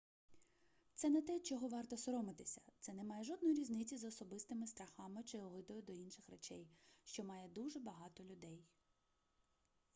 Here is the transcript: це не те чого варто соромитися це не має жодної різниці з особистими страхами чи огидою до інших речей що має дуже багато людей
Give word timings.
це 0.95 1.09
не 1.09 1.21
те 1.21 1.39
чого 1.39 1.67
варто 1.67 1.97
соромитися 1.97 2.61
це 2.79 2.93
не 2.93 3.03
має 3.03 3.23
жодної 3.23 3.53
різниці 3.55 3.97
з 3.97 4.03
особистими 4.03 4.67
страхами 4.67 5.23
чи 5.23 5.39
огидою 5.39 5.81
до 5.81 5.93
інших 5.93 6.29
речей 6.29 6.67
що 7.03 7.23
має 7.23 7.47
дуже 7.49 7.79
багато 7.79 8.23
людей 8.23 8.65